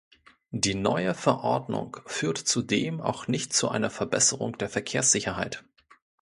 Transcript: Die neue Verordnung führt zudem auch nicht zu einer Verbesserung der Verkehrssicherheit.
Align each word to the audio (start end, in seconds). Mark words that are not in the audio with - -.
Die 0.49 0.73
neue 0.73 1.13
Verordnung 1.13 1.97
führt 2.07 2.39
zudem 2.39 3.01
auch 3.01 3.27
nicht 3.27 3.53
zu 3.53 3.69
einer 3.69 3.91
Verbesserung 3.91 4.57
der 4.57 4.67
Verkehrssicherheit. 4.67 5.63